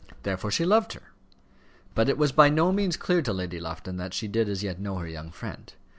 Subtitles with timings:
[0.23, 1.11] Therefore she loved her.
[1.93, 4.79] But it was by no means clear to Lady Lufton that she did as yet
[4.79, 5.71] know her young friend.